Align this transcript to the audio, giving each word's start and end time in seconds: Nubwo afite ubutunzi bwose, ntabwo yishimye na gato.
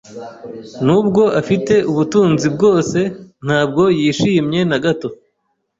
Nubwo 0.85 1.23
afite 1.39 1.73
ubutunzi 1.91 2.47
bwose, 2.55 2.99
ntabwo 3.45 3.83
yishimye 3.99 4.59
na 4.69 4.77
gato. 4.83 5.07